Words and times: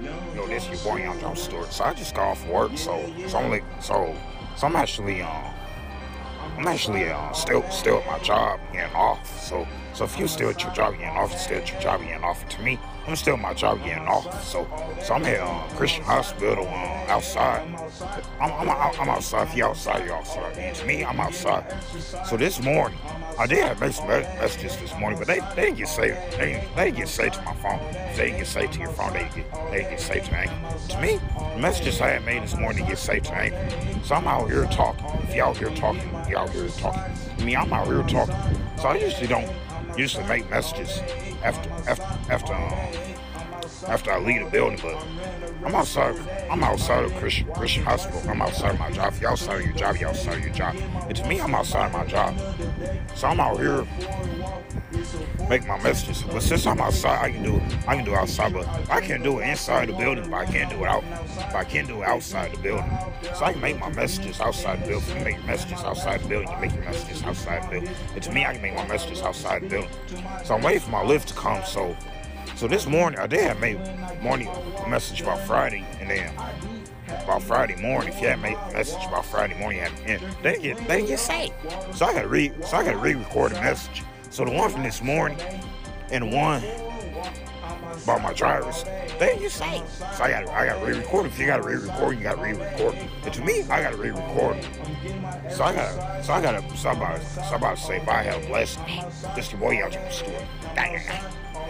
you 0.00 0.36
know, 0.36 0.46
this 0.46 0.68
your 0.68 0.78
boy 0.78 1.02
Young 1.02 1.18
John 1.20 1.36
Stewart. 1.36 1.72
So 1.72 1.84
I 1.84 1.94
just 1.94 2.14
got 2.14 2.30
off 2.30 2.46
work, 2.46 2.76
so 2.76 2.96
it's 3.16 3.34
I'm 3.34 3.60
so 3.80 4.16
so 4.56 4.66
I'm 4.66 4.76
actually 4.76 5.22
um 5.22 5.54
I'm 6.56 6.66
actually 6.66 7.08
uh, 7.08 7.32
still 7.32 7.68
still 7.70 7.98
at 7.98 8.06
my 8.06 8.18
job 8.18 8.60
getting 8.72 8.94
off. 8.94 9.40
So 9.40 9.66
so 9.94 10.04
if 10.04 10.18
you 10.18 10.28
still 10.28 10.50
at 10.50 10.62
your 10.62 10.72
job 10.72 10.94
getting 10.94 11.16
off, 11.16 11.38
still 11.38 11.58
at 11.58 11.70
your 11.70 11.80
job 11.80 12.00
getting 12.00 12.24
off. 12.24 12.48
To 12.48 12.62
me, 12.62 12.78
I'm 13.06 13.16
still 13.16 13.34
at 13.34 13.40
my 13.40 13.54
job 13.54 13.82
getting 13.84 14.06
off. 14.06 14.44
So 14.44 14.66
so 15.02 15.14
I'm 15.14 15.24
at 15.24 15.40
uh, 15.40 15.76
Christian 15.76 16.04
Hospital 16.04 16.66
uh, 16.66 17.12
outside. 17.12 17.62
I'm, 18.40 18.52
I'm, 18.52 18.68
I'm 18.68 19.08
outside. 19.08 19.48
If 19.48 19.56
you 19.56 19.64
outside, 19.64 20.04
you 20.04 20.12
outside. 20.12 20.56
And 20.56 20.76
to 20.76 20.86
me, 20.86 21.04
I'm 21.04 21.20
outside. 21.20 21.64
So 22.26 22.36
this 22.36 22.62
morning, 22.62 22.98
I 23.40 23.46
did 23.46 23.64
have 23.64 23.94
some 23.94 24.06
messages 24.06 24.76
this 24.76 24.94
morning, 24.98 25.18
but 25.18 25.26
they, 25.26 25.40
they 25.56 25.72
get 25.72 25.88
saved. 25.88 26.18
They 26.32 26.62
they 26.76 26.90
get 26.90 27.08
saved 27.08 27.36
to 27.36 27.42
my 27.42 27.54
phone. 27.54 27.80
They 28.14 28.32
get 28.32 28.46
saved 28.46 28.74
to 28.74 28.80
your 28.80 28.92
phone, 28.92 29.14
they 29.14 29.30
get, 29.34 29.70
they 29.70 29.80
get 29.80 29.98
saved 29.98 30.26
to 30.26 30.32
me. 30.32 30.46
To 30.90 31.00
me, 31.00 31.20
the 31.54 31.58
messages 31.58 32.02
I 32.02 32.08
had 32.08 32.26
made 32.26 32.42
this 32.42 32.54
morning 32.54 32.84
get 32.84 32.98
saved 32.98 33.24
to 33.26 33.34
me. 33.36 33.50
So 34.04 34.16
I'm 34.16 34.26
out 34.26 34.50
here 34.50 34.66
talking. 34.66 35.06
If 35.22 35.34
y'all 35.34 35.54
here 35.54 35.70
talking, 35.70 36.02
y'all 36.28 36.48
here 36.48 36.68
talking. 36.68 37.00
I 37.38 37.42
mean, 37.42 37.56
I'm 37.56 37.72
out 37.72 37.86
here 37.86 38.02
talking. 38.02 38.36
So 38.76 38.88
I 38.88 38.96
usually 38.96 39.26
don't 39.26 39.50
usually 39.96 40.26
make 40.26 40.50
messages 40.50 40.98
after 41.42 41.70
after 41.88 42.30
after 42.30 42.52
um, 42.52 42.69
after 43.90 44.12
I 44.12 44.20
leave 44.20 44.44
the 44.44 44.50
building, 44.50 44.78
but 44.80 45.04
I'm 45.64 45.74
outside. 45.74 46.16
I'm 46.48 46.62
outside 46.62 47.04
of 47.04 47.12
Christian 47.16 47.52
Christian 47.52 47.82
Hospital. 47.82 48.22
I'm 48.30 48.40
outside 48.40 48.70
of 48.70 48.78
my 48.78 48.90
job. 48.90 49.12
If 49.12 49.20
y'all 49.20 49.32
outside 49.32 49.60
of 49.60 49.66
your 49.66 49.76
job, 49.76 49.96
y'all 49.96 50.10
outside 50.10 50.38
of 50.38 50.44
your 50.44 50.54
job. 50.54 50.76
And 51.08 51.16
to 51.16 51.26
me, 51.26 51.40
I'm 51.40 51.54
outside 51.54 51.86
of 51.86 51.92
my 51.92 52.06
job. 52.06 52.38
So 53.16 53.26
I'm 53.26 53.40
out 53.40 53.58
here 53.58 53.84
make 55.48 55.66
my 55.66 55.82
messages. 55.82 56.22
But 56.22 56.42
since 56.42 56.66
I'm 56.66 56.80
outside, 56.80 57.20
I 57.20 57.30
can 57.32 57.42
do 57.42 57.56
it. 57.56 57.62
I 57.88 57.96
can 57.96 58.04
do 58.04 58.12
it 58.12 58.16
outside, 58.16 58.52
but 58.52 58.66
I 58.88 59.00
can't 59.00 59.22
do 59.22 59.40
it 59.40 59.48
inside 59.48 59.88
the 59.88 59.94
building. 59.94 60.30
But 60.30 60.36
I 60.36 60.46
can't 60.46 60.70
do 60.70 60.84
it 60.84 60.88
out. 60.88 61.04
But 61.36 61.56
I 61.56 61.64
can't 61.64 61.88
do 61.88 62.02
it 62.02 62.06
outside 62.06 62.52
the 62.52 62.58
building. 62.58 62.90
So 63.34 63.44
I 63.44 63.52
can 63.52 63.60
make 63.60 63.78
my 63.78 63.90
messages 63.90 64.40
outside 64.40 64.82
the 64.82 64.88
building. 64.88 65.18
You 65.18 65.24
make 65.24 65.44
messages 65.44 65.80
outside 65.80 66.22
the 66.22 66.28
building. 66.28 66.48
You 66.50 66.58
make 66.58 66.74
your 66.74 66.84
messages 66.84 67.22
outside 67.22 67.64
the 67.64 67.68
building. 67.68 67.90
And 68.14 68.22
to 68.22 68.32
me, 68.32 68.46
I 68.46 68.52
can 68.52 68.62
make 68.62 68.74
my 68.74 68.86
messages 68.86 69.22
outside 69.22 69.62
the 69.62 69.68
building. 69.68 69.90
So 70.44 70.54
I'm 70.54 70.62
waiting 70.62 70.80
for 70.80 70.90
my 70.90 71.04
lift 71.04 71.28
to 71.28 71.34
come. 71.34 71.62
So, 71.64 71.96
so 72.60 72.68
this 72.68 72.86
morning 72.86 73.18
did 73.26 73.40
have 73.40 73.58
made 73.58 73.80
morning 74.20 74.46
message 74.86 75.22
about 75.22 75.40
Friday, 75.46 75.82
and 75.98 76.10
then 76.10 76.30
about 77.24 77.42
Friday 77.42 77.74
morning. 77.80 78.12
If 78.12 78.20
you 78.20 78.28
had 78.28 78.42
made 78.42 78.58
message 78.74 79.02
about 79.06 79.24
Friday 79.24 79.58
morning, 79.58 79.80
and 80.04 80.22
they 80.42 80.58
get 80.58 80.76
they 80.86 81.06
get 81.06 81.18
saved. 81.18 81.54
So 81.94 82.04
I 82.04 82.12
got 82.12 82.20
to 82.20 82.28
re 82.28 82.52
so 82.62 82.76
I 82.76 82.84
got 82.84 82.92
to 82.92 82.98
re-record 82.98 83.52
a 83.52 83.54
message. 83.54 84.02
So 84.28 84.44
the 84.44 84.50
one 84.50 84.68
from 84.68 84.82
this 84.82 85.00
morning 85.00 85.40
and 86.10 86.30
the 86.30 86.36
one 86.36 86.62
about 88.02 88.20
my 88.20 88.34
drivers, 88.34 88.84
they 89.18 89.38
get 89.38 89.52
saved. 89.52 89.88
So 89.88 90.24
I 90.24 90.30
got 90.30 90.48
I 90.50 90.66
got 90.66 90.80
to 90.80 90.84
re-record. 90.84 91.24
If 91.24 91.38
you 91.38 91.46
got 91.46 91.62
to 91.62 91.66
re-record, 91.66 92.18
you 92.18 92.22
got 92.22 92.34
to 92.34 92.42
re-record. 92.42 92.94
And 93.24 93.32
to 93.32 93.42
me, 93.42 93.62
I 93.70 93.80
got 93.80 93.92
to 93.92 93.96
re-record. 93.96 94.62
So 95.50 95.64
I 95.64 95.74
got 95.74 96.22
so 96.26 96.34
I 96.34 96.42
got 96.42 96.60
to 96.60 96.76
somebody 96.76 97.24
somebody 97.24 97.80
say 97.80 98.04
bye, 98.04 98.22
have 98.24 98.44
a 98.44 98.46
blessing. 98.48 98.84
This 99.34 99.50
your 99.50 99.60
boy 99.62 99.70
your 99.70 99.90
store 100.10 100.46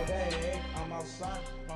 day. 0.07 0.61
I'm 0.77 0.93
outside. 0.93 1.70